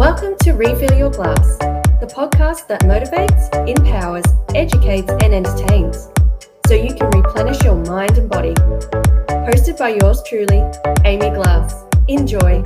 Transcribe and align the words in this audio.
Welcome 0.00 0.34
to 0.44 0.52
Refill 0.52 0.96
Your 0.96 1.10
Glass, 1.10 1.58
the 1.58 2.10
podcast 2.10 2.66
that 2.68 2.80
motivates, 2.84 3.52
empowers, 3.68 4.24
educates, 4.54 5.10
and 5.22 5.34
entertains 5.34 6.08
so 6.66 6.72
you 6.72 6.94
can 6.94 7.10
replenish 7.10 7.62
your 7.62 7.74
mind 7.84 8.16
and 8.16 8.26
body. 8.26 8.54
Hosted 9.44 9.76
by 9.78 9.90
yours 10.00 10.22
truly, 10.26 10.64
Amy 11.04 11.28
Glass. 11.36 11.84
Enjoy. 12.08 12.62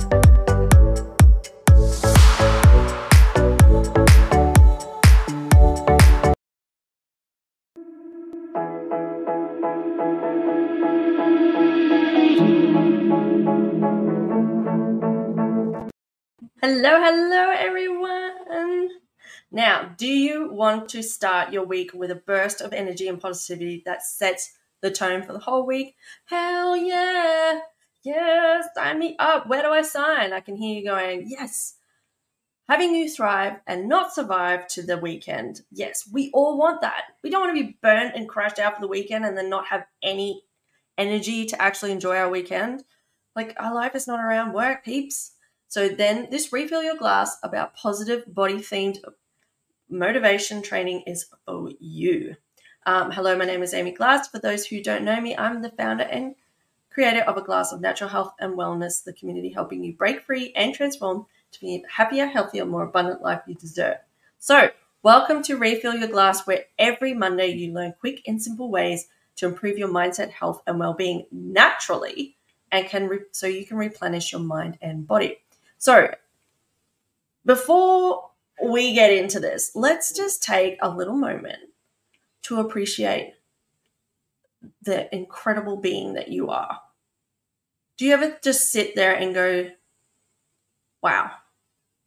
Hello, 16.67 16.99
hello, 16.99 17.51
everyone. 17.51 18.89
Now, 19.51 19.93
do 19.99 20.07
you 20.07 20.51
want 20.51 20.89
to 20.89 21.03
start 21.03 21.53
your 21.53 21.63
week 21.63 21.91
with 21.93 22.09
a 22.09 22.15
burst 22.15 22.59
of 22.59 22.73
energy 22.73 23.07
and 23.07 23.21
positivity 23.21 23.83
that 23.85 24.01
sets 24.01 24.57
the 24.81 24.89
tone 24.89 25.21
for 25.21 25.33
the 25.33 25.37
whole 25.37 25.67
week? 25.67 25.93
Hell 26.25 26.75
yeah! 26.75 27.59
Yes, 28.03 28.65
sign 28.73 28.97
me 28.97 29.15
up. 29.19 29.45
Where 29.45 29.61
do 29.61 29.69
I 29.69 29.83
sign? 29.83 30.33
I 30.33 30.39
can 30.39 30.55
hear 30.55 30.75
you 30.75 30.83
going, 30.83 31.27
yes. 31.27 31.75
Having 32.67 32.95
you 32.95 33.11
thrive 33.11 33.57
and 33.67 33.87
not 33.87 34.15
survive 34.15 34.67
to 34.69 34.81
the 34.81 34.97
weekend. 34.97 35.61
Yes, 35.71 36.09
we 36.11 36.31
all 36.33 36.57
want 36.57 36.81
that. 36.81 37.03
We 37.23 37.29
don't 37.29 37.41
want 37.41 37.55
to 37.55 37.63
be 37.63 37.77
burnt 37.83 38.15
and 38.15 38.27
crashed 38.27 38.57
out 38.57 38.73
for 38.73 38.81
the 38.81 38.87
weekend 38.87 39.23
and 39.23 39.37
then 39.37 39.51
not 39.51 39.67
have 39.67 39.85
any 40.01 40.41
energy 40.97 41.45
to 41.45 41.61
actually 41.61 41.91
enjoy 41.91 42.17
our 42.17 42.31
weekend. 42.31 42.83
Like, 43.35 43.55
our 43.59 43.75
life 43.75 43.93
is 43.93 44.07
not 44.07 44.19
around 44.19 44.53
work, 44.53 44.83
peeps 44.83 45.33
so 45.75 45.89
then 45.89 46.29
this 46.31 46.53
refill 46.53 46.81
your 46.81 46.95
glass 46.95 47.35
about 47.43 47.75
positive 47.75 48.23
body 48.33 48.59
themed 48.59 48.99
motivation 49.89 50.61
training 50.61 51.03
is 51.05 51.25
for 51.45 51.69
you. 51.81 52.37
Um, 52.85 53.11
hello, 53.11 53.37
my 53.37 53.43
name 53.43 53.61
is 53.61 53.73
Amy 53.73 53.91
Glass. 53.91 54.29
For 54.29 54.39
those 54.39 54.65
who 54.65 54.81
don't 54.81 55.03
know 55.03 55.19
me, 55.19 55.35
I'm 55.35 55.61
the 55.61 55.71
founder 55.71 56.05
and 56.05 56.35
creator 56.89 57.23
of 57.23 57.35
A 57.35 57.41
Glass 57.41 57.73
of 57.73 57.81
Natural 57.81 58.09
Health 58.09 58.35
and 58.39 58.57
Wellness, 58.57 59.03
the 59.03 59.11
community 59.11 59.49
helping 59.49 59.83
you 59.83 59.91
break 59.91 60.21
free 60.21 60.53
and 60.55 60.73
transform 60.73 61.25
to 61.51 61.59
be 61.59 61.75
a 61.75 61.91
happier, 61.91 62.27
healthier, 62.27 62.63
more 62.63 62.83
abundant 62.83 63.21
life 63.21 63.41
you 63.45 63.55
deserve. 63.55 63.97
So, 64.39 64.69
welcome 65.03 65.43
to 65.43 65.57
Refill 65.57 65.95
Your 65.95 66.07
Glass, 66.07 66.47
where 66.47 66.63
every 66.79 67.13
Monday 67.13 67.47
you 67.47 67.73
learn 67.73 67.95
quick 67.99 68.21
and 68.25 68.41
simple 68.41 68.71
ways 68.71 69.09
to 69.35 69.45
improve 69.45 69.77
your 69.77 69.89
mindset, 69.89 70.29
health, 70.29 70.61
and 70.67 70.79
well-being 70.79 71.25
naturally, 71.33 72.37
and 72.71 72.87
can 72.87 73.09
re- 73.09 73.25
so 73.33 73.45
you 73.45 73.65
can 73.65 73.75
replenish 73.75 74.31
your 74.31 74.39
mind 74.39 74.77
and 74.81 75.05
body. 75.05 75.39
So, 75.77 76.13
before 77.45 78.31
we 78.63 78.93
get 78.93 79.11
into 79.11 79.39
this, 79.39 79.71
let's 79.75 80.11
just 80.11 80.43
take 80.43 80.77
a 80.81 80.89
little 80.89 81.17
moment 81.17 81.59
to 82.43 82.59
appreciate 82.59 83.33
the 84.81 85.13
incredible 85.13 85.77
being 85.77 86.13
that 86.13 86.29
you 86.29 86.49
are. 86.49 86.79
Do 87.97 88.05
you 88.05 88.13
ever 88.13 88.37
just 88.43 88.71
sit 88.71 88.95
there 88.95 89.13
and 89.13 89.33
go, 89.33 89.69
wow, 91.01 91.31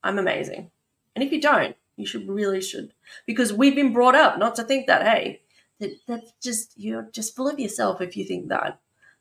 I'm 0.03 0.19
amazing? 0.19 0.71
And 1.15 1.25
if 1.25 1.33
you 1.33 1.41
don't, 1.41 1.77
you 1.97 2.07
should 2.07 2.29
really 2.29 2.61
should. 2.61 2.93
Because 3.27 3.53
we've 3.53 3.75
been 3.75 3.93
brought 3.93 4.15
up 4.15 4.39
not 4.39 4.55
to 4.57 4.65
think 4.65 4.87
that, 4.87 5.07
hey, 5.07 5.43
that, 5.81 5.91
that's 6.07 6.33
just, 6.43 6.73
you're 6.77 7.09
just 7.13 7.35
full 7.35 7.49
of 7.49 7.59
yourself 7.59 8.01
if 8.01 8.17
you 8.17 8.25
think 8.25 8.49
that. 8.49 8.81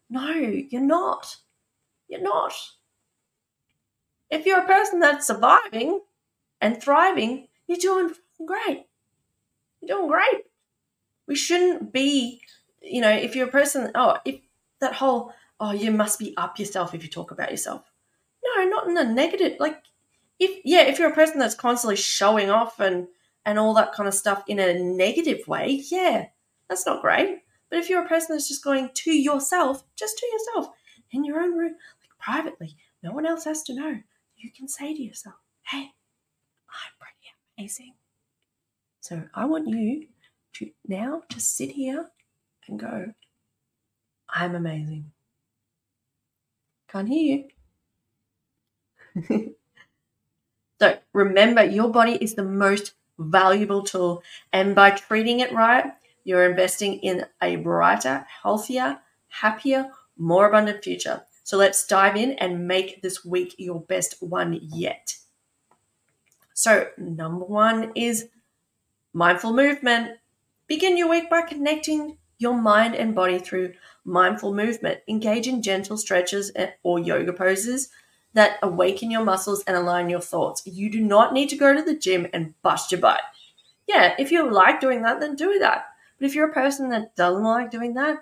No, 0.09 0.29
you're 0.31 0.81
not. 0.81 1.37
You're 2.07 2.21
not. 2.21 2.53
If 4.29 4.45
you're 4.45 4.59
a 4.59 4.67
person 4.67 4.99
that's 4.99 5.27
surviving 5.27 6.01
and 6.59 6.81
thriving, 6.81 7.47
you're 7.67 7.77
doing 7.77 8.13
great. 8.45 8.85
You're 9.81 9.97
doing 9.97 10.09
great. 10.09 10.43
We 11.27 11.35
shouldn't 11.35 11.93
be, 11.93 12.41
you 12.81 13.01
know, 13.01 13.11
if 13.11 13.35
you're 13.35 13.47
a 13.47 13.51
person, 13.51 13.91
oh, 13.95 14.17
if 14.25 14.39
that 14.79 14.93
whole, 14.93 15.33
oh, 15.59 15.71
you 15.71 15.91
must 15.91 16.19
be 16.19 16.35
up 16.37 16.59
yourself 16.59 16.93
if 16.93 17.03
you 17.03 17.09
talk 17.09 17.31
about 17.31 17.51
yourself. 17.51 17.83
No, 18.43 18.65
not 18.65 18.87
in 18.87 18.97
a 18.97 19.03
negative, 19.03 19.57
like, 19.59 19.81
if, 20.39 20.61
yeah, 20.63 20.83
if 20.83 20.99
you're 20.99 21.09
a 21.09 21.15
person 21.15 21.39
that's 21.39 21.55
constantly 21.55 21.95
showing 21.95 22.49
off 22.49 22.79
and, 22.79 23.07
and 23.45 23.57
all 23.57 23.73
that 23.73 23.93
kind 23.93 24.07
of 24.07 24.13
stuff 24.13 24.43
in 24.47 24.59
a 24.59 24.73
negative 24.73 25.47
way, 25.47 25.83
yeah, 25.89 26.27
that's 26.69 26.85
not 26.85 27.01
great. 27.01 27.39
But 27.69 27.79
if 27.79 27.89
you're 27.89 28.03
a 28.03 28.07
person 28.07 28.35
that's 28.35 28.47
just 28.47 28.63
going 28.63 28.91
to 28.93 29.11
yourself, 29.11 29.83
just 29.95 30.17
to 30.17 30.27
yourself, 30.27 30.73
in 31.11 31.23
your 31.23 31.39
own 31.39 31.57
room, 31.57 31.75
like 32.01 32.19
privately, 32.19 32.75
no 33.03 33.11
one 33.11 33.25
else 33.25 33.45
has 33.45 33.63
to 33.63 33.73
know 33.73 33.99
you 34.37 34.51
can 34.51 34.67
say 34.67 34.93
to 34.93 35.01
yourself, 35.01 35.35
hey, 35.63 35.91
I'm 36.69 36.93
pretty 36.99 37.33
amazing. 37.57 37.93
So 39.01 39.23
I 39.33 39.45
want 39.45 39.67
you 39.67 40.07
to 40.53 40.69
now 40.87 41.23
just 41.29 41.55
sit 41.55 41.71
here 41.71 42.09
and 42.67 42.79
go, 42.79 43.13
I'm 44.29 44.55
amazing. 44.55 45.11
Can't 46.89 47.07
hear 47.07 47.45
you. 49.15 49.55
so 50.79 50.97
remember, 51.13 51.63
your 51.63 51.89
body 51.89 52.13
is 52.13 52.35
the 52.35 52.43
most 52.43 52.93
valuable 53.17 53.83
tool. 53.83 54.23
And 54.53 54.75
by 54.75 54.91
treating 54.91 55.39
it 55.39 55.53
right, 55.53 55.93
you're 56.23 56.49
investing 56.49 56.95
in 56.95 57.25
a 57.41 57.55
brighter, 57.55 58.25
healthier, 58.43 58.99
happier, 59.29 59.91
more 60.17 60.47
abundant 60.47 60.83
future. 60.83 61.23
So 61.47 61.55
let's 61.55 61.87
dive 61.87 62.17
in 62.17 62.33
and 62.33 62.67
make 62.67 63.01
this 63.01 63.23
week 63.23 63.55
your 63.57 63.79
best 63.79 64.15
one 64.19 64.59
yet. 64.61 65.15
So, 66.53 66.89
number 66.97 67.45
one 67.45 67.93
is 67.95 68.27
mindful 69.13 69.53
movement. 69.53 70.17
Begin 70.67 70.97
your 70.97 71.07
week 71.07 71.29
by 71.29 71.43
connecting 71.43 72.17
your 72.37 72.53
mind 72.53 72.95
and 72.95 73.15
body 73.15 73.39
through 73.39 73.75
mindful 74.03 74.53
movement. 74.53 74.99
Engage 75.07 75.47
in 75.47 75.61
gentle 75.61 75.95
stretches 75.95 76.51
or 76.83 76.99
yoga 76.99 77.31
poses 77.31 77.91
that 78.33 78.57
awaken 78.61 79.09
your 79.09 79.23
muscles 79.23 79.63
and 79.67 79.77
align 79.77 80.09
your 80.09 80.19
thoughts. 80.19 80.63
You 80.65 80.91
do 80.91 80.99
not 80.99 81.31
need 81.31 81.47
to 81.47 81.55
go 81.55 81.73
to 81.73 81.81
the 81.81 81.95
gym 81.95 82.27
and 82.33 82.61
bust 82.61 82.91
your 82.91 82.99
butt. 82.99 83.21
Yeah, 83.87 84.15
if 84.19 84.33
you 84.33 84.51
like 84.51 84.81
doing 84.81 85.01
that, 85.03 85.21
then 85.21 85.37
do 85.37 85.59
that. 85.59 85.85
But 86.19 86.25
if 86.25 86.35
you're 86.35 86.49
a 86.49 86.53
person 86.53 86.89
that 86.89 87.15
doesn't 87.15 87.41
like 87.41 87.71
doing 87.71 87.93
that, 87.93 88.17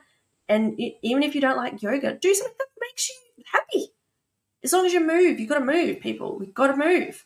and 0.47 0.79
even 1.01 1.23
if 1.23 1.35
you 1.35 1.41
don't 1.41 1.57
like 1.57 1.81
yoga, 1.81 2.13
do 2.15 2.33
something 2.33 2.55
that 2.57 2.67
makes 2.81 3.09
you 3.09 3.43
happy. 3.51 3.87
As 4.63 4.73
long 4.73 4.85
as 4.85 4.93
you 4.93 4.99
move, 4.99 5.39
you've 5.39 5.49
got 5.49 5.59
to 5.59 5.65
move, 5.65 5.99
people. 5.99 6.37
We've 6.37 6.53
got 6.53 6.67
to 6.67 6.77
move. 6.77 7.25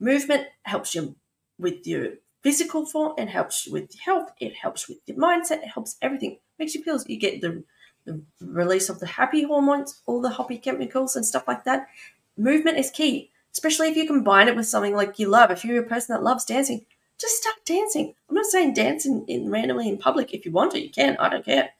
Movement 0.00 0.46
helps 0.62 0.94
you 0.94 1.16
with 1.58 1.86
your 1.86 2.14
physical 2.42 2.86
form, 2.86 3.12
it 3.18 3.28
helps 3.28 3.66
with 3.66 3.94
your 3.94 4.02
health, 4.02 4.32
it 4.40 4.54
helps 4.56 4.88
with 4.88 4.98
your 5.06 5.18
mindset, 5.18 5.62
it 5.62 5.68
helps 5.68 5.96
everything. 6.00 6.38
Makes 6.58 6.74
you 6.74 6.82
feel 6.82 6.98
you 7.06 7.18
get 7.18 7.40
the, 7.40 7.62
the 8.04 8.22
release 8.40 8.88
of 8.88 8.98
the 8.98 9.06
happy 9.06 9.42
hormones, 9.42 10.00
all 10.06 10.22
the 10.22 10.30
happy 10.30 10.56
chemicals 10.58 11.16
and 11.16 11.26
stuff 11.26 11.46
like 11.46 11.64
that. 11.64 11.88
Movement 12.36 12.78
is 12.78 12.90
key, 12.90 13.30
especially 13.52 13.88
if 13.88 13.96
you 13.96 14.06
combine 14.06 14.48
it 14.48 14.56
with 14.56 14.66
something 14.66 14.94
like 14.94 15.18
you 15.18 15.28
love. 15.28 15.50
If 15.50 15.64
you're 15.64 15.82
a 15.82 15.86
person 15.86 16.14
that 16.14 16.22
loves 16.22 16.46
dancing, 16.46 16.86
just 17.18 17.36
start 17.36 17.56
dancing. 17.66 18.14
I'm 18.28 18.34
not 18.34 18.46
saying 18.46 18.72
dance 18.72 19.04
in, 19.04 19.26
in 19.28 19.50
randomly 19.50 19.88
in 19.88 19.98
public. 19.98 20.32
If 20.32 20.46
you 20.46 20.52
want 20.52 20.72
to, 20.72 20.80
you 20.80 20.90
can. 20.90 21.16
I 21.18 21.28
don't 21.28 21.44
care. 21.44 21.70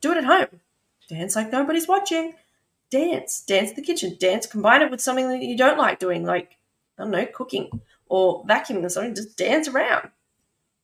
Do 0.00 0.12
it 0.12 0.18
at 0.18 0.24
home. 0.24 0.60
Dance 1.08 1.36
like 1.36 1.52
nobody's 1.52 1.88
watching. 1.88 2.34
Dance. 2.90 3.42
Dance 3.46 3.70
in 3.70 3.76
the 3.76 3.82
kitchen. 3.82 4.16
Dance. 4.18 4.46
Combine 4.46 4.82
it 4.82 4.90
with 4.90 5.00
something 5.00 5.28
that 5.28 5.42
you 5.42 5.56
don't 5.56 5.78
like 5.78 5.98
doing, 5.98 6.24
like, 6.24 6.56
I 6.98 7.02
don't 7.02 7.10
know, 7.10 7.26
cooking 7.26 7.80
or 8.06 8.44
vacuuming 8.44 8.84
or 8.84 8.88
something. 8.88 9.14
Just 9.14 9.36
dance 9.36 9.68
around. 9.68 10.10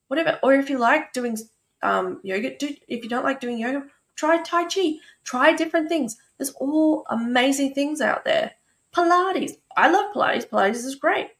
Whatever. 0.08 0.38
Or 0.42 0.54
if 0.54 0.70
you 0.70 0.78
like 0.78 1.12
doing 1.12 1.38
um, 1.82 2.20
yoga, 2.22 2.56
do, 2.56 2.74
if 2.88 3.02
you 3.02 3.08
don't 3.08 3.24
like 3.24 3.40
doing 3.40 3.58
yoga, 3.58 3.86
try 4.14 4.42
Tai 4.42 4.64
Chi. 4.64 4.96
Try 5.24 5.52
different 5.52 5.88
things. 5.88 6.16
There's 6.38 6.50
all 6.50 7.04
amazing 7.08 7.74
things 7.74 8.00
out 8.00 8.24
there. 8.24 8.52
Pilates. 8.94 9.58
I 9.76 9.90
love 9.90 10.14
Pilates. 10.14 10.48
Pilates 10.48 10.84
is 10.84 10.94
great. 10.94 11.30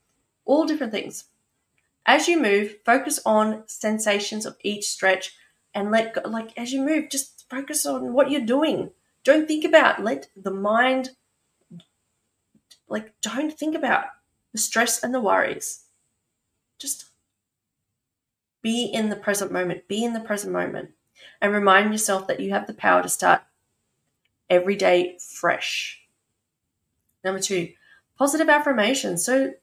All 0.44 0.66
different 0.66 0.92
things. 0.92 1.24
As 2.04 2.28
you 2.28 2.40
move, 2.40 2.76
focus 2.84 3.18
on 3.26 3.64
sensations 3.66 4.46
of 4.46 4.56
each 4.62 4.84
stretch 4.86 5.34
and 5.74 5.90
let 5.90 6.14
go. 6.14 6.28
Like 6.28 6.56
as 6.56 6.72
you 6.72 6.82
move, 6.82 7.10
just 7.10 7.35
focus 7.48 7.86
on 7.86 8.12
what 8.12 8.30
you're 8.30 8.40
doing. 8.40 8.90
Don't 9.24 9.48
think 9.48 9.64
about, 9.64 10.02
let 10.02 10.28
the 10.36 10.50
mind, 10.50 11.10
like, 12.88 13.12
don't 13.20 13.52
think 13.52 13.74
about 13.74 14.04
the 14.52 14.58
stress 14.58 15.02
and 15.02 15.12
the 15.12 15.20
worries. 15.20 15.84
Just 16.78 17.06
be 18.62 18.84
in 18.84 19.10
the 19.10 19.16
present 19.16 19.52
moment. 19.52 19.88
Be 19.88 20.04
in 20.04 20.12
the 20.12 20.20
present 20.20 20.52
moment. 20.52 20.90
And 21.40 21.52
remind 21.52 21.92
yourself 21.92 22.26
that 22.26 22.40
you 22.40 22.50
have 22.50 22.66
the 22.66 22.74
power 22.74 23.02
to 23.02 23.08
start 23.08 23.42
every 24.48 24.76
day 24.76 25.18
fresh. 25.20 26.02
Number 27.24 27.40
two, 27.40 27.70
positive 28.18 28.48
affirmations. 28.48 29.24
So 29.24 29.54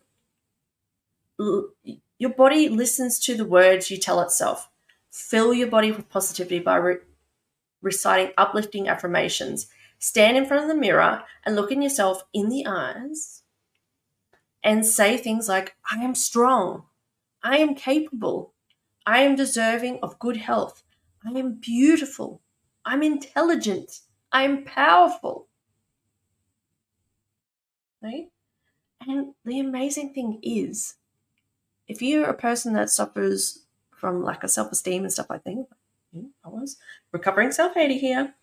your 2.18 2.30
body 2.32 2.70
listens 2.70 3.20
to 3.20 3.36
the 3.36 3.46
words 3.46 3.90
you 3.90 3.98
tell 3.98 4.22
itself. 4.22 4.70
Fill 5.12 5.54
your 5.54 5.68
body 5.68 5.92
with 5.92 6.10
positivity 6.10 6.60
by 6.60 6.76
re- 6.78 6.98
reciting 7.84 8.34
uplifting 8.38 8.88
affirmations. 8.88 9.68
Stand 10.00 10.38
in 10.38 10.46
front 10.46 10.64
of 10.64 10.70
the 10.70 10.76
mirror 10.76 11.24
and 11.46 11.56
look 11.56 11.72
in 11.72 11.82
yourself 11.82 12.24
in 12.34 12.50
the 12.50 12.66
eyes 12.66 13.44
and 14.64 14.86
say 14.86 15.18
things 15.18 15.48
like, 15.48 15.76
I 15.92 15.98
am 16.04 16.16
strong, 16.16 16.84
I 17.44 17.58
am 17.58 17.76
capable, 17.76 18.54
I 19.06 19.20
am 19.20 19.36
deserving 19.36 20.00
of 20.02 20.20
good 20.20 20.38
health, 20.38 20.84
I 21.26 21.38
am 21.38 21.56
beautiful, 21.56 22.42
I'm 22.86 23.04
intelligent, 23.04 24.00
I 24.32 24.44
am 24.44 24.64
powerful. 24.64 25.48
Right? 28.02 28.30
And 29.06 29.34
the 29.46 29.60
amazing 29.60 30.14
thing 30.14 30.40
is, 30.42 30.96
if 31.88 32.02
you're 32.02 32.30
a 32.30 32.34
person 32.34 32.74
that 32.74 32.90
suffers 32.90 33.66
from 33.92 34.24
lack 34.24 34.44
of 34.44 34.52
self 34.52 34.72
esteem 34.72 35.04
and 35.04 35.12
stuff 35.12 35.30
like 35.30 35.44
that, 35.44 35.68
I 36.44 36.50
was 36.50 36.77
recovering 37.12 37.51
self 37.51 37.74
hating 37.74 38.00
here, 38.00 38.36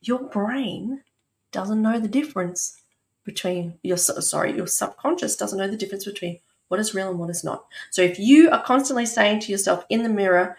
your 0.00 0.20
brain 0.20 1.02
doesn't 1.52 1.82
know 1.82 1.98
the 1.98 2.08
difference 2.08 2.82
between 3.24 3.78
your 3.82 3.96
sorry 3.96 4.56
your 4.56 4.66
subconscious 4.66 5.36
doesn't 5.36 5.58
know 5.58 5.68
the 5.68 5.76
difference 5.76 6.04
between 6.04 6.40
what 6.68 6.80
is 6.80 6.94
real 6.94 7.10
and 7.10 7.18
what 7.18 7.30
is 7.30 7.44
not. 7.44 7.66
So 7.90 8.02
if 8.02 8.18
you 8.18 8.50
are 8.50 8.62
constantly 8.62 9.06
saying 9.06 9.40
to 9.40 9.52
yourself 9.52 9.84
in 9.88 10.02
the 10.02 10.08
mirror 10.08 10.56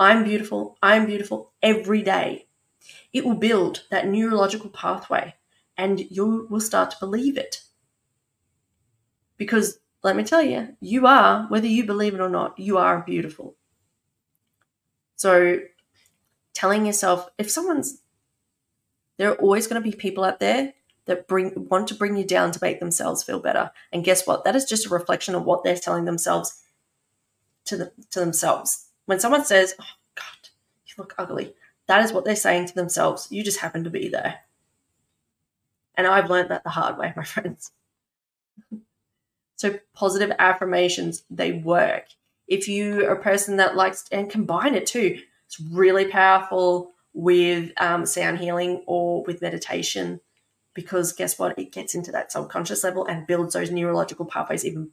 i'm 0.00 0.24
beautiful 0.24 0.76
i'm 0.82 1.06
beautiful 1.06 1.52
every 1.62 2.02
day 2.02 2.46
it 3.12 3.24
will 3.24 3.34
build 3.34 3.84
that 3.90 4.08
neurological 4.08 4.70
pathway 4.70 5.34
and 5.76 6.00
you 6.10 6.46
will 6.50 6.60
start 6.60 6.90
to 6.90 6.96
believe 7.00 7.36
it. 7.36 7.62
Because 9.36 9.78
let 10.02 10.16
me 10.16 10.24
tell 10.24 10.42
you 10.42 10.76
you 10.80 11.06
are 11.06 11.46
whether 11.48 11.66
you 11.66 11.84
believe 11.84 12.14
it 12.14 12.20
or 12.20 12.28
not 12.28 12.58
you 12.58 12.76
are 12.76 13.00
beautiful 13.00 13.56
so 15.16 15.60
telling 16.52 16.86
yourself 16.86 17.28
if 17.38 17.50
someone's 17.50 18.00
there 19.16 19.30
are 19.30 19.36
always 19.36 19.66
going 19.66 19.80
to 19.80 19.90
be 19.90 19.96
people 19.96 20.24
out 20.24 20.40
there 20.40 20.74
that 21.06 21.28
bring 21.28 21.52
want 21.68 21.88
to 21.88 21.94
bring 21.94 22.16
you 22.16 22.24
down 22.24 22.50
to 22.52 22.58
make 22.62 22.80
themselves 22.80 23.22
feel 23.22 23.38
better. 23.38 23.70
And 23.92 24.04
guess 24.04 24.26
what? 24.26 24.44
That 24.44 24.56
is 24.56 24.64
just 24.64 24.86
a 24.86 24.90
reflection 24.90 25.34
of 25.34 25.44
what 25.44 25.62
they're 25.62 25.76
telling 25.76 26.04
themselves 26.04 26.62
to 27.66 27.76
the, 27.76 27.92
to 28.10 28.20
themselves. 28.20 28.86
When 29.06 29.20
someone 29.20 29.44
says, 29.44 29.74
"Oh 29.80 29.84
God, 30.14 30.48
you 30.86 30.94
look 30.98 31.14
ugly," 31.18 31.54
that 31.86 32.04
is 32.04 32.12
what 32.12 32.24
they're 32.24 32.36
saying 32.36 32.66
to 32.66 32.74
themselves. 32.74 33.28
You 33.30 33.44
just 33.44 33.60
happen 33.60 33.84
to 33.84 33.90
be 33.90 34.08
there. 34.08 34.40
And 35.94 36.06
I've 36.06 36.30
learned 36.30 36.50
that 36.50 36.64
the 36.64 36.70
hard 36.70 36.98
way, 36.98 37.12
my 37.16 37.24
friends. 37.24 37.70
so 39.56 39.78
positive 39.94 40.32
affirmations, 40.38 41.24
they 41.30 41.52
work. 41.52 42.06
If 42.46 42.68
you 42.68 43.06
are 43.06 43.14
a 43.14 43.22
person 43.22 43.56
that 43.56 43.76
likes 43.76 44.04
and 44.12 44.30
combine 44.30 44.74
it 44.74 44.86
too, 44.86 45.20
it's 45.46 45.60
really 45.60 46.06
powerful 46.06 46.92
with 47.12 47.72
um, 47.80 48.06
sound 48.06 48.38
healing 48.38 48.82
or 48.86 49.22
with 49.24 49.40
meditation 49.40 50.20
because 50.74 51.12
guess 51.12 51.38
what? 51.38 51.58
It 51.58 51.72
gets 51.72 51.94
into 51.94 52.10
that 52.12 52.32
subconscious 52.32 52.82
level 52.84 53.06
and 53.06 53.26
builds 53.26 53.54
those 53.54 53.70
neurological 53.70 54.26
pathways 54.26 54.64
even 54.64 54.90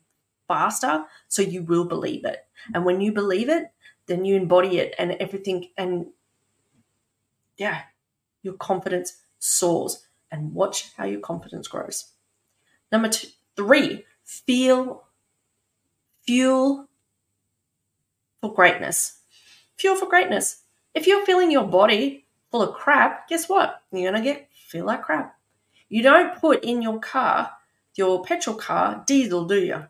faster. 0.47 1.05
So 1.27 1.41
you 1.41 1.63
will 1.63 1.85
believe 1.85 2.23
it. 2.23 2.45
And 2.73 2.85
when 2.85 3.01
you 3.01 3.11
believe 3.11 3.49
it, 3.49 3.71
then 4.05 4.23
you 4.23 4.35
embody 4.35 4.77
it 4.77 4.93
and 4.99 5.13
everything. 5.13 5.69
And 5.77 6.07
yeah, 7.57 7.81
your 8.43 8.53
confidence 8.53 9.17
soars. 9.39 10.05
And 10.31 10.53
watch 10.53 10.93
how 10.95 11.05
your 11.05 11.19
confidence 11.19 11.67
grows. 11.67 12.11
Number 12.91 13.09
two, 13.09 13.27
three, 13.57 14.05
feel 14.23 15.03
fuel 16.25 16.87
for 18.41 18.53
greatness. 18.53 19.19
Fuel 19.77 19.95
for 19.95 20.07
greatness. 20.07 20.63
If 20.93 21.07
you're 21.07 21.25
feeling 21.25 21.51
your 21.51 21.67
body 21.67 22.25
full 22.51 22.61
of 22.63 22.75
crap, 22.75 23.29
guess 23.29 23.47
what? 23.47 23.81
You're 23.91 24.11
going 24.11 24.23
to 24.23 24.29
get 24.29 24.49
feel 24.67 24.85
like 24.85 25.03
crap. 25.03 25.37
You 25.89 26.01
don't 26.01 26.39
put 26.39 26.63
in 26.63 26.81
your 26.81 26.99
car, 26.99 27.51
your 27.95 28.23
petrol 28.23 28.55
car, 28.55 29.03
diesel, 29.05 29.45
do 29.45 29.59
you? 29.61 29.85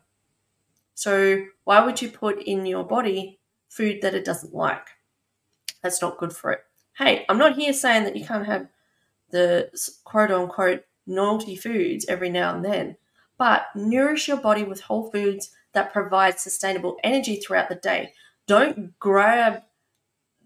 So 0.94 1.44
why 1.64 1.84
would 1.84 2.02
you 2.02 2.10
put 2.10 2.42
in 2.42 2.66
your 2.66 2.84
body 2.84 3.38
food 3.68 4.02
that 4.02 4.14
it 4.14 4.24
doesn't 4.24 4.54
like? 4.54 4.88
That's 5.82 6.02
not 6.02 6.18
good 6.18 6.32
for 6.32 6.52
it. 6.52 6.64
Hey, 6.98 7.24
I'm 7.28 7.38
not 7.38 7.56
here 7.56 7.72
saying 7.72 8.04
that 8.04 8.16
you 8.16 8.24
can't 8.24 8.46
have 8.46 8.68
the 9.30 9.70
quote 10.04 10.30
unquote 10.30 10.84
naughty 11.06 11.56
foods 11.56 12.04
every 12.08 12.28
now 12.28 12.54
and 12.54 12.64
then, 12.64 12.96
but 13.38 13.66
nourish 13.74 14.28
your 14.28 14.36
body 14.36 14.62
with 14.62 14.82
whole 14.82 15.10
foods 15.10 15.50
that 15.72 15.92
provide 15.92 16.38
sustainable 16.38 16.98
energy 17.02 17.36
throughout 17.36 17.68
the 17.68 17.74
day. 17.74 18.12
Don't 18.46 18.98
grab 18.98 19.62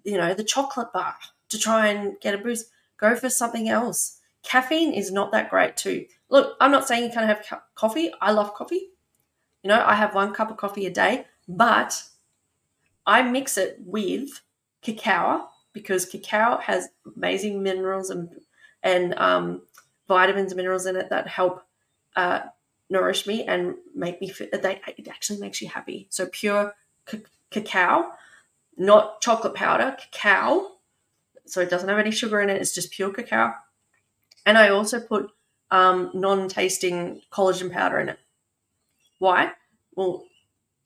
you 0.07 0.17
know, 0.17 0.33
the 0.33 0.45
chocolate 0.45 0.93
bar 0.93 1.17
to 1.49 1.59
try 1.59 1.89
and 1.89 2.19
get 2.21 2.35
a 2.35 2.39
boost. 2.39 2.71
Go 2.97 3.17
for 3.17 3.29
something 3.29 3.69
else. 3.69 4.21
Caffeine 4.43 4.95
is 4.95 5.11
not 5.11 5.33
that 5.33 5.51
great 5.51 5.77
too. 5.77 6.07
Look, 6.31 6.57
I'm 6.61 6.71
not 6.71 6.87
saying 6.87 7.03
you 7.03 7.11
can't 7.11 7.27
have 7.27 7.45
co- 7.49 7.61
coffee. 7.75 8.13
I 8.21 8.31
love 8.31 8.55
coffee. 8.55 8.91
You 9.63 9.69
know, 9.69 9.85
I 9.85 9.95
have 9.97 10.15
one 10.15 10.33
cup 10.33 10.51
of 10.51 10.57
coffee 10.57 10.87
a 10.87 10.91
day, 10.91 11.27
but 11.49 12.05
I 13.05 13.23
mix 13.23 13.59
it 13.59 13.79
with 13.85 14.41
cacao 14.81 15.49
because 15.73 16.07
cacao 16.07 16.59
has 16.59 16.89
amazing 17.17 17.63
minerals 17.63 18.11
and 18.11 18.31
and 18.83 19.19
um, 19.19 19.63
vitamins 20.07 20.53
and 20.53 20.57
minerals 20.57 20.87
in 20.87 20.95
it 20.95 21.11
that 21.11 21.27
help 21.27 21.65
uh, 22.15 22.41
nourish 22.89 23.27
me 23.27 23.43
and 23.45 23.75
make 23.95 24.21
me. 24.21 24.29
Fit. 24.29 24.63
They 24.63 24.81
it 24.97 25.09
actually 25.09 25.41
makes 25.41 25.61
you 25.61 25.69
happy. 25.69 26.07
So 26.11 26.27
pure 26.27 26.75
cacao 27.51 28.13
not 28.77 29.21
chocolate 29.21 29.55
powder, 29.55 29.97
cacao. 29.99 30.73
So 31.47 31.61
it 31.61 31.71
doesn't 31.71 31.89
have 31.89 31.99
any 31.99 32.11
sugar 32.11 32.41
in 32.41 32.51
it, 32.51 32.61
it's 32.61 32.75
just 32.75 32.93
pure 32.93 33.11
cacao. 33.11 33.55
And 34.45 34.59
I 34.59 34.69
also 34.69 35.01
put 35.01 35.31
um, 35.71 36.11
non 36.15 36.49
tasting 36.49 37.23
collagen 37.33 37.73
powder 37.73 37.99
in 37.99 38.09
it. 38.11 38.19
Why? 39.19 39.53
Well, 39.95 40.25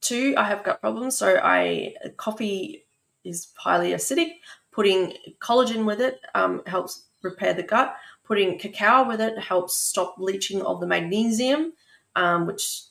two, 0.01 0.35
I 0.37 0.45
have 0.45 0.65
gut 0.65 0.81
problems. 0.81 1.19
So 1.19 1.39
I 1.43 1.95
coffee 2.17 2.85
is 3.25 3.49
highly 3.57 3.93
acidic. 3.93 4.35
Putting 4.73 5.15
collagen 5.41 5.85
with 5.85 6.01
it 6.01 6.21
um, 6.35 6.62
helps 6.67 7.07
repair 7.23 7.53
the 7.53 7.62
gut. 7.62 7.95
Putting 8.25 8.59
cacao 8.59 9.07
with 9.09 9.21
it 9.21 9.39
helps 9.39 9.77
stop 9.77 10.15
leaching 10.19 10.62
of 10.62 10.81
the 10.81 10.87
magnesium, 10.87 11.73
um, 12.15 12.47
which 12.47 12.83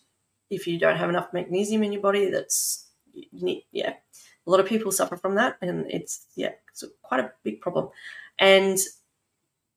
if 0.50 0.68
you 0.68 0.78
don't 0.78 0.98
have 0.98 1.10
enough 1.10 1.32
magnesium 1.32 1.84
in 1.84 1.94
your 1.94 2.02
body, 2.02 2.30
that's 2.30 2.89
need, 3.32 3.66
yeah, 3.72 3.94
a 4.46 4.50
lot 4.50 4.60
of 4.60 4.66
people 4.66 4.92
suffer 4.92 5.18
from 5.18 5.36
that, 5.36 5.58
and 5.62 5.86
it's 5.90 6.26
yeah, 6.36 6.52
it's 6.72 6.84
quite 7.02 7.20
a 7.20 7.32
big 7.44 7.62
problem. 7.62 7.90
And 8.38 8.78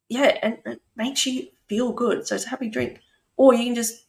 yeah, 0.08 0.38
and 0.42 0.58
it 0.66 0.82
makes 0.96 1.26
you 1.26 1.48
feel 1.68 1.92
good. 1.92 2.26
So 2.26 2.34
it's 2.34 2.46
a 2.46 2.50
happy 2.50 2.68
drink, 2.68 3.00
or 3.36 3.54
you 3.54 3.64
can 3.64 3.74
just 3.74 4.04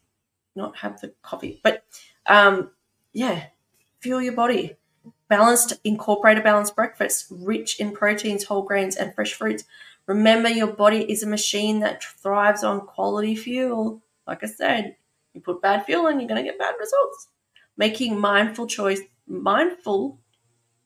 not 0.55 0.77
have 0.77 0.99
the 1.01 1.13
coffee. 1.21 1.59
But 1.63 1.83
um, 2.25 2.71
yeah, 3.13 3.45
fuel 3.99 4.21
your 4.21 4.33
body. 4.33 4.77
Balanced, 5.29 5.73
incorporate 5.83 6.37
a 6.37 6.41
balanced 6.41 6.75
breakfast, 6.75 7.25
rich 7.31 7.79
in 7.79 7.91
proteins, 7.91 8.43
whole 8.43 8.61
grains, 8.61 8.95
and 8.95 9.15
fresh 9.15 9.33
fruits. 9.33 9.63
Remember, 10.05 10.49
your 10.49 10.67
body 10.67 11.09
is 11.09 11.23
a 11.23 11.27
machine 11.27 11.79
that 11.79 12.03
thrives 12.03 12.63
on 12.63 12.81
quality 12.81 13.35
fuel. 13.35 14.03
Like 14.27 14.43
I 14.43 14.47
said, 14.47 14.95
you 15.33 15.41
put 15.41 15.61
bad 15.61 15.85
fuel 15.85 16.07
in, 16.07 16.19
you're 16.19 16.27
going 16.27 16.43
to 16.43 16.49
get 16.49 16.59
bad 16.59 16.75
results. 16.79 17.29
Making 17.77 18.19
mindful 18.19 18.67
choice, 18.67 19.01
mindful 19.27 20.19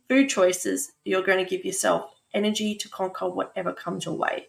food 0.10 0.30
choices, 0.30 0.94
you're 1.04 1.24
going 1.24 1.44
to 1.44 1.50
give 1.50 1.66
yourself 1.66 2.12
energy 2.34 2.76
to 2.76 2.90
conquer 2.90 3.30
whatever 3.30 3.74
comes 3.74 4.06
your 4.06 4.16
way. 4.16 4.48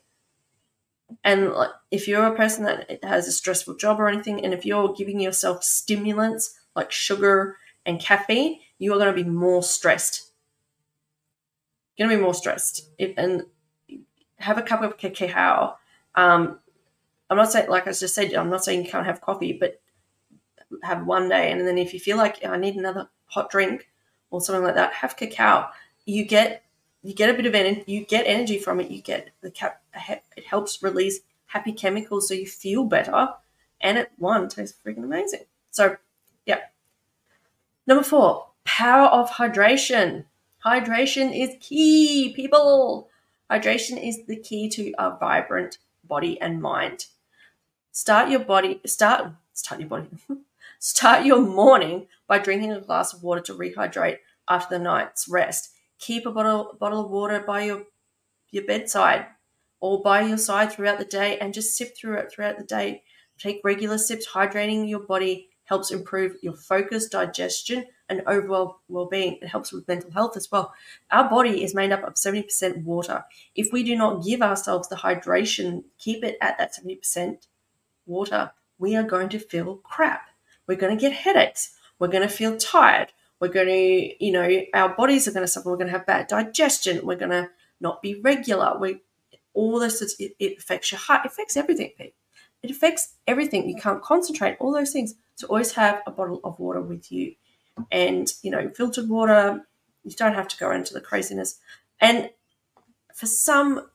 And 1.25 1.52
if 1.90 2.07
you're 2.07 2.26
a 2.26 2.37
person 2.37 2.64
that 2.64 3.02
has 3.02 3.26
a 3.26 3.33
stressful 3.33 3.76
job 3.76 3.99
or 3.99 4.09
anything, 4.09 4.45
and 4.45 4.52
if 4.52 4.66
you're 4.66 4.92
giving 4.92 5.21
yourself 5.21 5.64
stimulants 5.64 6.54
like 6.76 6.92
sugar 6.92 7.57
and 7.87 8.00
caffeine, 8.00 8.61
you 8.78 8.92
are 8.92 8.99
going 8.99 9.14
to 9.14 9.25
be 9.25 9.28
more 9.28 9.62
stressed. 9.62 10.30
You're 11.97 12.07
going 12.07 12.16
to 12.16 12.21
be 12.21 12.25
more 12.25 12.35
stressed. 12.35 12.90
If, 12.99 13.14
and 13.16 13.45
have 14.38 14.59
a 14.59 14.62
cup 14.62 14.83
of 14.83 14.99
cacao. 14.99 15.76
Um, 16.14 16.61
I'm 17.30 17.37
not 17.37 17.52
saying, 17.52 17.68
like 17.68 17.87
I 17.87 17.92
just 17.92 18.14
said, 18.14 18.33
I'm 18.35 18.50
not 18.50 18.64
saying 18.64 18.85
you 18.85 18.90
can't 18.90 19.07
have 19.07 19.21
coffee, 19.21 19.52
but 19.52 19.80
have 20.83 21.07
one 21.07 21.28
day. 21.28 21.50
And 21.50 21.66
then 21.66 21.78
if 21.78 21.92
you 21.92 22.00
feel 22.00 22.16
like 22.16 22.45
I 22.45 22.57
need 22.57 22.76
another 22.76 23.09
hot 23.28 23.50
drink, 23.50 23.88
or 24.30 24.40
something 24.40 24.64
like 24.64 24.75
that, 24.75 24.92
have 24.94 25.16
cacao. 25.16 25.68
You 26.04 26.25
get 26.25 26.64
you 27.02 27.14
get 27.14 27.30
a 27.30 27.35
bit 27.35 27.47
of 27.47 27.54
energy. 27.54 27.85
You 27.87 28.04
get 28.04 28.26
energy 28.26 28.58
from 28.58 28.80
it. 28.80 28.90
You 28.90 29.00
get 29.00 29.30
the 29.40 29.50
cap. 29.50 29.82
It 30.37 30.44
helps 30.47 30.82
release 30.82 31.20
happy 31.47 31.73
chemicals, 31.73 32.28
so 32.28 32.35
you 32.35 32.47
feel 32.47 32.85
better, 32.85 33.28
and 33.80 33.99
it 33.99 34.11
one 34.18 34.49
tastes 34.49 34.76
freaking 34.85 35.04
amazing. 35.04 35.44
So, 35.70 35.97
yeah. 36.44 36.61
Number 37.87 38.02
four, 38.02 38.49
power 38.64 39.06
of 39.08 39.30
hydration. 39.30 40.25
Hydration 40.64 41.35
is 41.35 41.56
key, 41.61 42.32
people. 42.35 43.08
Hydration 43.50 44.06
is 44.06 44.26
the 44.26 44.37
key 44.37 44.68
to 44.70 44.92
a 44.99 45.16
vibrant 45.16 45.78
body 46.04 46.40
and 46.40 46.61
mind. 46.61 47.06
Start 47.92 48.28
your 48.28 48.40
body. 48.40 48.80
Start 48.87 49.32
start 49.52 49.80
your 49.80 49.88
body. 49.88 50.08
Start 50.80 51.25
your 51.25 51.40
morning 51.40 52.06
by 52.28 52.38
drinking 52.38 52.73
a 52.73 52.80
glass 52.80 53.12
of 53.12 53.23
water 53.23 53.40
to 53.40 53.54
rehydrate 53.54 54.18
after 54.49 54.78
the 54.78 54.85
night's 54.85 55.28
rest. 55.28 55.70
Keep 55.99 56.26
a 56.26 56.30
bottle, 56.30 56.76
bottle 56.78 57.04
of 57.04 57.11
water 57.11 57.42
by 57.44 57.64
your, 57.64 57.85
your 58.50 58.64
bedside 58.64 59.26
or 59.80 60.02
by 60.02 60.23
your 60.23 60.38
side 60.38 60.70
throughout 60.70 60.99
the 60.99 61.04
day 61.04 61.38
and 61.38 61.54
just 61.54 61.76
sip 61.76 61.97
through 61.97 62.18
it 62.18 62.30
throughout 62.30 62.58
the 62.58 62.64
day. 62.64 63.02
Take 63.38 63.61
regular 63.64 63.99
sips. 63.99 64.28
Hydrating 64.28 64.88
your 64.88 65.00
body 65.00 65.49
helps 65.64 65.90
improve 65.90 66.37
your 66.42 66.54
focus, 66.54 67.08
digestion, 67.08 67.87
and 68.08 68.23
overall 68.26 68.80
well-being. 68.88 69.38
It 69.42 69.49
helps 69.49 69.73
with 69.73 69.87
mental 69.87 70.11
health 70.11 70.37
as 70.37 70.50
well. 70.50 70.73
Our 71.11 71.28
body 71.28 71.62
is 71.62 71.75
made 71.75 71.92
up 71.92 72.02
of 72.02 72.14
70% 72.14 72.85
water. 72.85 73.25
If 73.54 73.73
we 73.73 73.82
do 73.82 73.94
not 73.94 74.25
give 74.25 74.40
ourselves 74.40 74.88
the 74.88 74.97
hydration, 74.97 75.85
keep 75.99 76.25
it 76.25 76.38
at 76.40 76.58
that 76.58 76.75
70% 76.75 77.47
water, 78.06 78.52
we 78.78 78.97
are 78.97 79.02
going 79.02 79.28
to 79.30 79.38
feel 79.38 79.76
crap. 79.76 80.30
We're 80.66 80.76
going 80.78 80.97
to 80.97 81.00
get 81.00 81.12
headaches. 81.12 81.75
We're 81.99 82.09
going 82.09 82.26
to 82.26 82.35
feel 82.35 82.57
tired. 82.57 83.12
We're 83.40 83.49
going 83.49 83.69
to, 83.69 84.25
you 84.25 84.33
know, 84.33 84.62
our 84.75 84.95
bodies 84.95 85.28
are 85.28 85.33
going 85.33 85.45
to 85.45 85.49
suffer. 85.49 85.71
We're 85.71 85.76
going 85.76 85.88
to 85.88 85.93
have 85.93 86.07
bad 86.07 86.26
digestion. 86.26 87.05
We're 87.05 87.17
going 87.17 87.31
to 87.31 87.50
not 87.81 88.02
be 88.02 88.21
regular. 88.21 88.78
We 88.78 89.02
all 89.55 89.81
this 89.81 90.02
it, 90.19 90.33
it 90.38 90.59
affects 90.59 90.93
your 90.93 91.00
heart. 91.00 91.25
It 91.25 91.33
affects 91.33 91.57
everything. 91.57 91.93
It 91.99 92.71
affects 92.71 93.14
everything. 93.26 93.69
You 93.69 93.76
can't 93.76 94.02
concentrate. 94.02 94.57
All 94.61 94.73
those 94.73 94.93
things. 94.93 95.14
So 95.37 95.47
always 95.47 95.73
have 95.73 96.00
a 96.07 96.11
bottle 96.11 96.40
of 96.43 96.59
water 96.59 96.81
with 96.81 97.12
you, 97.12 97.35
and 97.90 98.33
you 98.43 98.50
know, 98.50 98.71
filtered 98.75 99.09
water. 99.09 99.64
You 100.05 100.12
don't 100.17 100.35
have 100.35 100.49
to 100.49 100.59
go 100.59 100.71
into 100.71 100.95
the 100.95 101.00
craziness. 101.00 101.59
And 102.00 102.31
for 103.14 103.26
some 103.26 103.88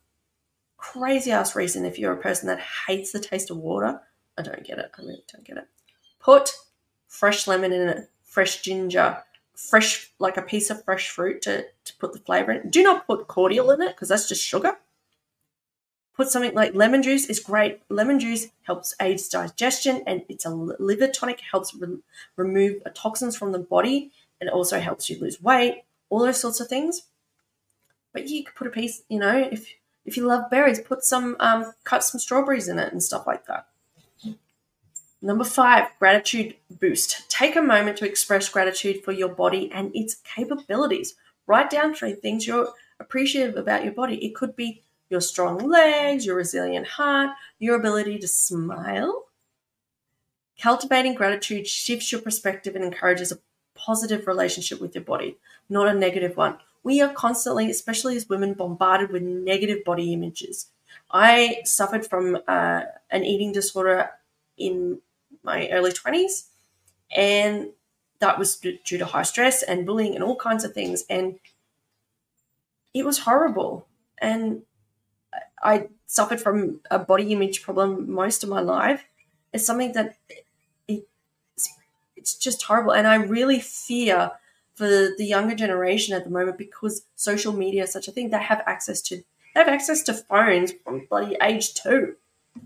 crazy 0.78 1.32
ass 1.32 1.56
reason, 1.56 1.86
if 1.86 1.98
you're 1.98 2.14
a 2.14 2.22
person 2.22 2.48
that 2.48 2.60
hates 2.88 3.12
the 3.12 3.20
taste 3.20 3.50
of 3.50 3.58
water, 3.58 4.02
I 4.38 4.42
don't 4.42 4.64
get 4.64 4.80
it. 4.80 4.92
I 4.98 5.02
really 5.02 5.24
don't 5.32 5.46
get 5.46 5.58
it. 5.58 5.68
Put 6.20 6.54
fresh 7.14 7.48
lemon 7.48 7.72
in 7.72 7.90
it, 7.90 8.10
fresh 8.24 8.62
ginger, 8.64 9.24
fresh 9.56 10.12
like 10.18 10.36
a 10.36 10.42
piece 10.42 10.72
of 10.72 10.84
fresh 10.84 11.10
fruit 11.10 11.44
to, 11.44 11.64
to 11.86 11.96
put 12.00 12.12
the 12.12 12.20
flavor 12.20 12.52
in. 12.52 12.72
Do 12.72 12.82
not 12.82 13.06
put 13.06 13.28
cordial 13.28 13.70
in 13.70 13.84
it 13.84 13.96
because 13.96 14.10
that's 14.10 14.28
just 14.28 14.44
sugar. 14.44 14.78
Put 16.16 16.30
something 16.30 16.56
like 16.56 16.74
lemon 16.74 17.04
juice 17.04 17.28
is 17.30 17.40
great. 17.40 17.82
Lemon 17.88 18.20
juice 18.20 18.48
helps 18.64 18.96
aids 19.00 19.30
digestion 19.30 20.04
and 20.08 20.24
it's 20.28 20.46
a 20.46 20.50
liver 20.50 21.08
tonic, 21.08 21.40
helps 21.52 21.76
re- 21.76 22.00
remove 22.36 22.82
toxins 22.96 23.36
from 23.36 23.52
the 23.52 23.60
body. 23.60 24.12
and 24.42 24.50
also 24.50 24.80
helps 24.80 25.10
you 25.10 25.18
lose 25.20 25.42
weight, 25.42 25.84
all 26.10 26.20
those 26.20 26.42
sorts 26.42 26.60
of 26.60 26.68
things. 26.68 27.04
But 28.12 28.28
you 28.28 28.44
could 28.44 28.56
put 28.56 28.68
a 28.68 28.72
piece, 28.72 29.04
you 29.08 29.20
know, 29.20 29.38
if 29.38 29.70
if 30.06 30.18
you 30.18 30.26
love 30.26 30.50
berries, 30.50 30.82
put 30.82 31.04
some 31.04 31.38
um, 31.40 31.74
cut 31.84 32.04
some 32.04 32.20
strawberries 32.20 32.68
in 32.68 32.78
it 32.80 32.92
and 32.92 33.02
stuff 33.02 33.26
like 33.26 33.46
that. 33.46 33.68
Number 35.24 35.46
five, 35.46 35.88
gratitude 36.00 36.56
boost. 36.70 37.30
Take 37.30 37.56
a 37.56 37.62
moment 37.62 37.98
to 38.00 38.06
express 38.06 38.50
gratitude 38.50 39.06
for 39.06 39.14
your 39.14 39.30
body 39.30 39.72
and 39.72 39.90
its 39.96 40.16
capabilities. 40.16 41.16
Write 41.48 41.70
down 41.70 41.96
three 41.96 42.12
things 42.12 42.46
you're 42.46 42.74
appreciative 43.00 43.56
about 43.56 43.86
your 43.86 43.94
body. 43.94 44.18
It 44.26 44.36
could 44.36 44.54
be 44.58 44.84
your 45.10 45.22
strong 45.22 45.60
legs, 45.60 46.26
your 46.26 46.36
resilient 46.36 46.88
heart, 46.88 47.30
your 47.58 47.78
ability 47.78 48.20
to 48.20 48.28
smile. 48.28 49.28
Cultivating 50.62 51.16
gratitude 51.16 51.68
shifts 51.68 52.12
your 52.12 52.20
perspective 52.20 52.76
and 52.76 52.84
encourages 52.84 53.32
a 53.32 53.40
positive 53.76 54.28
relationship 54.28 54.82
with 54.82 54.94
your 54.94 55.06
body, 55.06 55.38
not 55.70 55.88
a 55.88 55.94
negative 55.94 56.36
one. 56.36 56.58
We 56.84 57.00
are 57.00 57.14
constantly, 57.14 57.72
especially 57.72 58.18
as 58.18 58.28
women, 58.28 58.56
bombarded 58.56 59.10
with 59.10 59.24
negative 59.24 59.86
body 59.86 60.12
images. 60.12 60.68
I 61.10 61.62
suffered 61.64 62.06
from 62.06 62.40
uh, 62.46 62.82
an 63.10 63.24
eating 63.24 63.54
disorder 63.54 64.10
in 64.58 65.00
my 65.44 65.70
early 65.70 65.92
20s. 65.92 66.48
And 67.16 67.70
that 68.20 68.40
was 68.40 68.56
due 68.58 68.98
to 68.98 69.06
high 69.06 69.24
stress 69.24 69.64
and 69.64 69.86
bullying 69.86 70.16
and 70.16 70.24
all 70.24 70.36
kinds 70.36 70.64
of 70.64 70.74
things. 70.74 71.04
And 71.10 71.40
it 72.94 73.06
was 73.06 73.20
horrible. 73.20 73.88
And 74.20 74.64
I 75.62 75.88
suffered 76.06 76.42
from 76.42 76.82
a 76.90 77.00
body 77.00 77.32
image 77.32 77.62
problem 77.62 78.12
most 78.12 78.44
of 78.44 78.50
my 78.50 78.62
life. 78.62 79.06
It's 79.52 79.66
something 79.66 79.94
that 79.94 80.18
it's, 80.88 81.70
it's 82.16 82.36
just 82.36 82.64
horrible. 82.64 82.94
And 82.94 83.08
I 83.08 83.16
really 83.16 83.60
fear 83.60 84.32
for 84.76 84.88
the 84.88 85.26
younger 85.26 85.56
generation 85.56 86.16
at 86.16 86.24
the 86.24 86.30
moment 86.30 86.58
because 86.58 87.06
social 87.16 87.54
media 87.54 87.84
is 87.84 87.94
such 87.94 88.08
a 88.08 88.12
thing. 88.12 88.30
They 88.30 88.38
have 88.38 88.64
access 88.66 89.02
to 89.04 89.18
they 89.54 89.60
have 89.60 89.68
access 89.68 90.02
to 90.04 90.14
phones 90.14 90.72
from 90.84 91.06
bloody 91.10 91.38
age 91.42 91.76
two. 91.76 92.16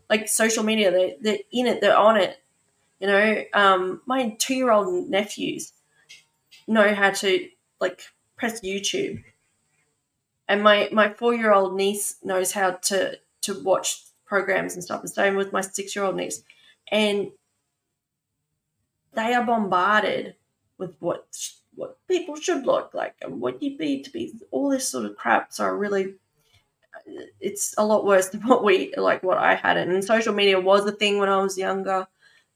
Like 0.10 0.28
social 0.30 0.64
media, 0.64 0.92
they, 0.92 1.18
they're 1.20 1.40
in 1.52 1.68
it, 1.68 1.82
they're 1.82 1.98
on 1.98 2.18
it. 2.18 2.38
You 3.00 3.08
know, 3.08 3.44
um, 3.54 4.02
my 4.06 4.30
two 4.40 4.56
year 4.56 4.72
old 4.72 5.10
nephews 5.10 5.74
know 6.68 6.94
how 6.94 7.12
to 7.12 7.50
like 7.80 8.02
press 8.38 8.62
YouTube, 8.62 9.24
and 10.48 10.64
my 10.64 10.90
my 10.92 11.10
four 11.10 11.34
year 11.34 11.54
old 11.54 11.76
niece 11.76 12.16
knows 12.24 12.52
how 12.52 12.72
to 12.72 13.20
to 13.42 13.64
watch 13.64 14.04
programs 14.26 14.74
and 14.74 14.84
stuff. 14.84 15.02
The 15.02 15.08
same 15.08 15.36
with 15.36 15.54
my 15.54 15.62
six 15.62 15.96
year 15.96 16.06
old 16.06 16.16
niece, 16.16 16.42
and 16.92 17.32
they 19.14 19.34
are 19.34 19.46
bombarded 19.46 20.36
with 20.78 20.96
what 21.00 21.28
what 21.76 21.98
people 22.08 22.36
should 22.36 22.66
look 22.66 22.94
like 22.94 23.16
and 23.22 23.40
what 23.40 23.62
you 23.62 23.78
be 23.78 24.02
to 24.02 24.10
be. 24.10 24.34
All 24.52 24.70
this 24.70 24.88
sort 24.88 25.06
of 25.06 25.16
crap. 25.18 25.54
So 25.54 25.66
I 25.66 25.70
really 25.70 26.16
it's 27.40 27.74
a 27.78 27.86
lot 27.86 28.06
worse 28.06 28.30
than 28.32 28.42
what 28.42 28.64
we 28.64 28.94
like 28.98 29.24
what 29.24 29.38
I 29.38 29.56
had. 29.56 29.78
And 29.78 30.04
social 30.04 30.34
media 30.34 30.60
was 30.60 30.86
a 30.86 30.92
thing 30.92 31.20
when 31.20 31.30
I 31.30 31.38
was 31.42 31.58
younger 31.58 32.08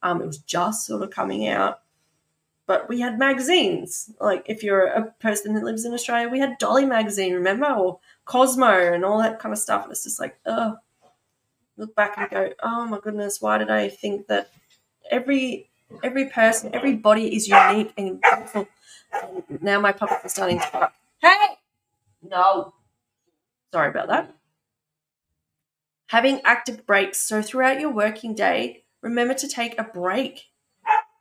um, 0.03 0.21
it 0.21 0.27
was 0.27 0.39
just 0.39 0.85
sort 0.85 1.03
of 1.03 1.09
coming 1.09 1.47
out. 1.47 1.81
But 2.67 2.87
we 2.87 3.01
had 3.01 3.19
magazines. 3.19 4.11
Like 4.19 4.45
if 4.47 4.63
you're 4.63 4.85
a 4.85 5.11
person 5.19 5.53
that 5.55 5.63
lives 5.63 5.83
in 5.83 5.93
Australia, 5.93 6.29
we 6.29 6.39
had 6.39 6.57
Dolly 6.57 6.85
magazine, 6.85 7.33
remember? 7.33 7.67
Or 7.67 7.99
Cosmo 8.25 8.93
and 8.93 9.03
all 9.03 9.19
that 9.19 9.39
kind 9.39 9.51
of 9.51 9.59
stuff. 9.59 9.83
And 9.83 9.91
it's 9.91 10.03
just 10.03 10.19
like, 10.19 10.39
oh, 10.45 10.77
look 11.77 11.95
back 11.95 12.17
and 12.17 12.29
go, 12.29 12.49
oh 12.63 12.85
my 12.85 12.99
goodness, 12.99 13.41
why 13.41 13.57
did 13.57 13.69
I 13.69 13.89
think 13.89 14.27
that 14.27 14.49
every 15.09 15.69
every 16.03 16.29
person, 16.29 16.73
every 16.73 16.95
body 16.95 17.35
is 17.35 17.47
unique 17.47 17.91
and 17.97 18.21
beautiful. 18.21 18.67
And 19.11 19.61
now 19.61 19.79
my 19.81 19.91
puppet 19.91 20.19
is 20.23 20.31
starting 20.31 20.59
to 20.59 20.69
bark. 20.71 20.93
Hey! 21.21 21.57
No. 22.21 22.73
Sorry 23.73 23.89
about 23.89 24.07
that. 24.07 24.33
Having 26.07 26.41
active 26.45 26.85
breaks. 26.85 27.17
So 27.21 27.41
throughout 27.41 27.79
your 27.79 27.91
working 27.91 28.35
day, 28.35 28.83
remember 29.01 29.33
to 29.33 29.47
take 29.47 29.77
a 29.77 29.83
break. 29.83 30.49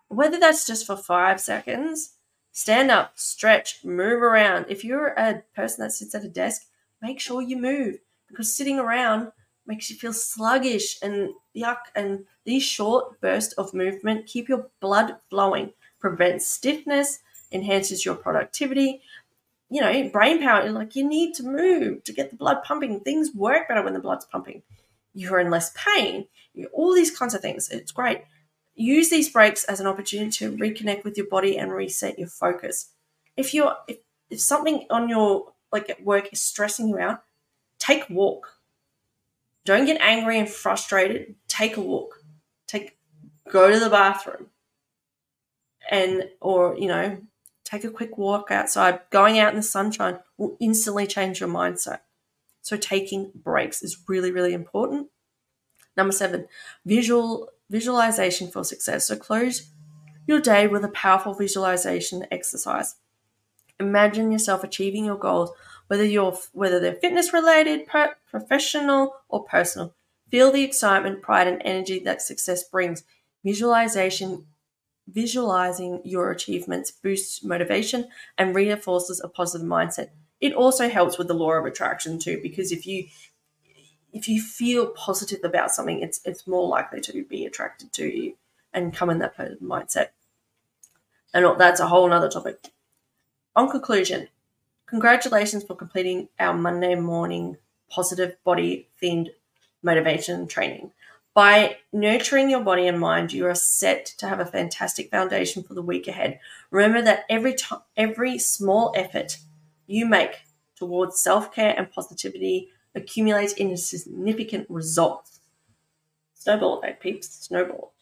Whether 0.08 0.38
that's 0.38 0.66
just 0.66 0.86
for 0.86 0.96
five 0.96 1.40
seconds, 1.40 2.14
stand 2.52 2.90
up, 2.90 3.12
stretch, 3.18 3.84
move 3.84 4.22
around. 4.22 4.66
If 4.68 4.84
you're 4.84 5.08
a 5.08 5.42
person 5.54 5.84
that 5.84 5.92
sits 5.92 6.14
at 6.14 6.24
a 6.24 6.28
desk, 6.28 6.66
make 7.00 7.20
sure 7.20 7.40
you 7.40 7.56
move 7.56 7.98
because 8.28 8.54
sitting 8.54 8.78
around 8.78 9.32
makes 9.66 9.88
you 9.88 9.96
feel 9.96 10.12
sluggish 10.12 10.98
and 11.02 11.30
yuck. 11.56 11.78
And 11.94 12.24
these 12.44 12.64
short 12.64 13.20
bursts 13.20 13.54
of 13.54 13.72
movement 13.72 14.26
keep 14.26 14.48
your 14.48 14.68
blood 14.80 15.16
flowing, 15.30 15.72
prevents 16.00 16.46
stiffness, 16.46 17.20
enhances 17.52 18.04
your 18.04 18.16
productivity. 18.16 19.02
You 19.68 19.80
know, 19.80 20.08
brain 20.08 20.42
power, 20.42 20.68
like 20.70 20.96
you 20.96 21.08
need 21.08 21.34
to 21.34 21.44
move 21.44 22.02
to 22.02 22.12
get 22.12 22.30
the 22.30 22.36
blood 22.36 22.64
pumping. 22.64 22.98
Things 23.00 23.32
work 23.32 23.68
better 23.68 23.82
when 23.82 23.92
the 23.94 24.00
blood's 24.00 24.24
pumping 24.24 24.62
you're 25.14 25.40
in 25.40 25.50
less 25.50 25.72
pain, 25.74 26.26
all 26.72 26.94
these 26.94 27.16
kinds 27.16 27.34
of 27.34 27.40
things. 27.40 27.68
It's 27.70 27.92
great. 27.92 28.22
Use 28.74 29.10
these 29.10 29.28
breaks 29.28 29.64
as 29.64 29.80
an 29.80 29.86
opportunity 29.86 30.30
to 30.30 30.56
reconnect 30.56 31.04
with 31.04 31.16
your 31.16 31.26
body 31.26 31.58
and 31.58 31.72
reset 31.72 32.18
your 32.18 32.28
focus. 32.28 32.90
If 33.36 33.52
you're 33.52 33.76
if, 33.88 33.98
if 34.30 34.40
something 34.40 34.86
on 34.90 35.08
your 35.08 35.52
like 35.72 35.90
at 35.90 36.04
work 36.04 36.32
is 36.32 36.40
stressing 36.40 36.88
you 36.88 36.98
out, 36.98 37.22
take 37.78 38.08
a 38.08 38.12
walk. 38.12 38.54
Don't 39.64 39.86
get 39.86 40.00
angry 40.00 40.38
and 40.38 40.48
frustrated. 40.48 41.34
Take 41.48 41.76
a 41.76 41.80
walk. 41.80 42.22
Take 42.66 42.96
go 43.50 43.70
to 43.70 43.78
the 43.78 43.90
bathroom. 43.90 44.46
And 45.90 46.30
or, 46.40 46.76
you 46.78 46.88
know, 46.88 47.18
take 47.64 47.84
a 47.84 47.90
quick 47.90 48.16
walk 48.16 48.50
outside. 48.50 49.00
Going 49.10 49.38
out 49.38 49.50
in 49.50 49.56
the 49.56 49.62
sunshine 49.62 50.20
will 50.38 50.56
instantly 50.60 51.06
change 51.06 51.40
your 51.40 51.48
mindset. 51.48 52.00
So 52.62 52.76
taking 52.76 53.32
breaks 53.34 53.82
is 53.82 53.98
really, 54.08 54.30
really 54.30 54.52
important. 54.52 55.08
Number 55.96 56.12
seven, 56.12 56.46
visual 56.84 57.50
visualization 57.68 58.48
for 58.48 58.64
success. 58.64 59.06
So 59.06 59.16
close 59.16 59.70
your 60.26 60.40
day 60.40 60.66
with 60.66 60.84
a 60.84 60.88
powerful 60.88 61.34
visualization 61.34 62.26
exercise. 62.30 62.96
Imagine 63.78 64.30
yourself 64.30 64.62
achieving 64.62 65.04
your 65.04 65.18
goals, 65.18 65.50
whether 65.88 66.04
you're 66.04 66.36
whether 66.52 66.78
they're 66.78 66.94
fitness 66.94 67.32
related, 67.32 67.86
professional, 68.30 69.14
or 69.28 69.44
personal. 69.44 69.94
Feel 70.30 70.52
the 70.52 70.62
excitement, 70.62 71.22
pride, 71.22 71.48
and 71.48 71.60
energy 71.64 71.98
that 72.00 72.22
success 72.22 72.62
brings. 72.64 73.02
Visualization 73.44 74.46
visualizing 75.08 76.00
your 76.04 76.30
achievements 76.30 76.90
boosts 76.90 77.42
motivation 77.42 78.08
and 78.38 78.54
reinforces 78.54 79.20
a 79.20 79.28
positive 79.28 79.66
mindset 79.66 80.10
it 80.40 80.52
also 80.54 80.88
helps 80.88 81.18
with 81.18 81.28
the 81.28 81.34
law 81.34 81.52
of 81.52 81.66
attraction 81.66 82.18
too 82.18 82.40
because 82.42 82.72
if 82.72 82.86
you 82.86 83.06
if 84.12 84.28
you 84.28 84.40
feel 84.42 84.86
positive 84.88 85.40
about 85.44 85.70
something 85.70 86.00
it's 86.00 86.20
it's 86.24 86.46
more 86.46 86.66
likely 86.66 87.00
to 87.00 87.24
be 87.24 87.44
attracted 87.44 87.92
to 87.92 88.04
you 88.06 88.34
and 88.72 88.94
come 88.94 89.10
in 89.10 89.18
that 89.18 89.36
positive 89.36 89.60
mindset. 89.60 90.08
And 91.34 91.58
that's 91.58 91.80
a 91.80 91.88
whole 91.88 92.08
nother 92.08 92.28
topic. 92.28 92.68
On 93.54 93.68
conclusion 93.70 94.28
congratulations 94.86 95.64
for 95.64 95.76
completing 95.76 96.28
our 96.38 96.54
monday 96.54 96.94
morning 96.94 97.56
positive 97.88 98.36
body 98.44 98.88
themed 99.02 99.28
motivation 99.82 100.46
training. 100.46 100.92
By 101.32 101.76
nurturing 101.92 102.50
your 102.50 102.60
body 102.60 102.88
and 102.88 102.98
mind, 102.98 103.32
you 103.32 103.46
are 103.46 103.54
set 103.54 104.04
to 104.18 104.28
have 104.28 104.40
a 104.40 104.44
fantastic 104.44 105.10
foundation 105.10 105.62
for 105.62 105.74
the 105.74 105.82
week 105.82 106.08
ahead. 106.08 106.40
Remember 106.70 107.02
that 107.02 107.24
every 107.30 107.54
time, 107.54 107.80
every 107.96 108.36
small 108.38 108.92
effort 108.96 109.38
you 109.90 110.06
make 110.06 110.42
towards 110.76 111.20
self-care 111.20 111.74
and 111.76 111.90
positivity 111.90 112.68
accumulates 112.94 113.52
into 113.54 113.76
significant 113.76 114.66
results. 114.68 115.40
Snowball 116.34 116.78
effect, 116.78 117.02
peeps, 117.02 117.28
snowball. 117.28 117.92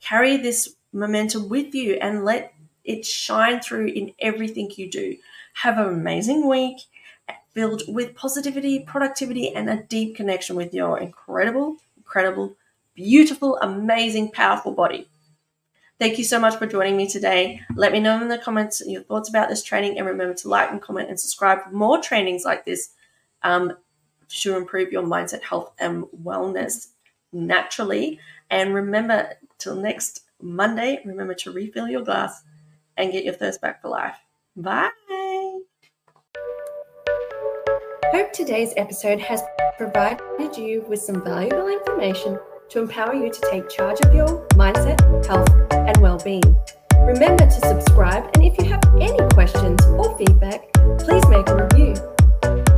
Carry 0.00 0.36
this 0.36 0.76
momentum 0.92 1.48
with 1.48 1.74
you 1.74 1.94
and 1.94 2.24
let 2.24 2.54
it 2.84 3.04
shine 3.04 3.60
through 3.60 3.88
in 3.88 4.12
everything 4.20 4.70
you 4.76 4.90
do. 4.90 5.16
Have 5.54 5.78
an 5.78 5.86
amazing 5.86 6.48
week 6.48 6.78
filled 7.52 7.82
with 7.88 8.14
positivity, 8.14 8.80
productivity, 8.80 9.54
and 9.54 9.68
a 9.68 9.82
deep 9.82 10.16
connection 10.16 10.56
with 10.56 10.72
your 10.72 10.98
incredible, 10.98 11.76
incredible, 11.96 12.56
beautiful, 12.94 13.56
amazing, 13.58 14.30
powerful 14.30 14.72
body. 14.72 15.08
Thank 15.98 16.18
you 16.18 16.24
so 16.24 16.38
much 16.38 16.56
for 16.56 16.66
joining 16.66 16.96
me 16.96 17.08
today. 17.08 17.62
Let 17.74 17.90
me 17.90 18.00
know 18.00 18.20
in 18.20 18.28
the 18.28 18.36
comments 18.36 18.82
your 18.86 19.02
thoughts 19.02 19.30
about 19.30 19.48
this 19.48 19.62
training, 19.62 19.96
and 19.96 20.06
remember 20.06 20.34
to 20.34 20.48
like 20.48 20.70
and 20.70 20.80
comment 20.80 21.08
and 21.08 21.18
subscribe 21.18 21.62
for 21.62 21.70
more 21.70 22.02
trainings 22.02 22.44
like 22.44 22.66
this 22.66 22.90
um, 23.42 23.72
to 24.28 24.56
improve 24.56 24.92
your 24.92 25.02
mindset, 25.02 25.42
health, 25.42 25.72
and 25.78 26.04
wellness 26.22 26.88
naturally. 27.32 28.20
And 28.50 28.74
remember, 28.74 29.30
till 29.58 29.74
next 29.74 30.24
Monday, 30.40 31.00
remember 31.04 31.34
to 31.34 31.50
refill 31.50 31.88
your 31.88 32.02
glass 32.02 32.42
and 32.98 33.10
get 33.10 33.24
your 33.24 33.34
thirst 33.34 33.62
back 33.62 33.80
for 33.80 33.88
life. 33.88 34.16
Bye. 34.54 34.90
Hope 38.12 38.32
today's 38.32 38.72
episode 38.76 39.20
has 39.20 39.42
provided 39.78 40.56
you 40.56 40.84
with 40.88 41.00
some 41.00 41.24
valuable 41.24 41.68
information 41.68 42.38
to 42.70 42.80
empower 42.80 43.14
you 43.14 43.30
to 43.30 43.40
take 43.50 43.68
charge 43.68 44.00
of 44.00 44.14
your 44.14 44.46
mindset, 44.50 45.00
health, 45.26 45.48
and 45.72 45.96
well 45.98 46.18
being. 46.18 46.56
Remember 46.96 47.44
to 47.44 47.60
subscribe, 47.68 48.30
and 48.34 48.44
if 48.44 48.58
you 48.58 48.64
have 48.64 48.82
any 49.00 49.18
questions 49.34 49.84
or 49.86 50.16
feedback, 50.18 50.72
please 50.98 51.26
make 51.28 51.48
a 51.48 51.68
review. 51.68 51.94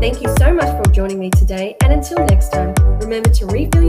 Thank 0.00 0.22
you 0.22 0.28
so 0.38 0.52
much 0.52 0.68
for 0.76 0.92
joining 0.92 1.18
me 1.18 1.30
today, 1.30 1.76
and 1.82 1.92
until 1.92 2.18
next 2.26 2.50
time, 2.50 2.74
remember 3.00 3.30
to 3.30 3.46
refill 3.46 3.82